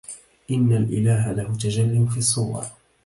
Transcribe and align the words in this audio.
إن 0.51 0.71
الإله 0.73 1.31
له 1.31 1.57
تجل 1.57 2.07
في 2.07 2.17
الصور 2.17 2.63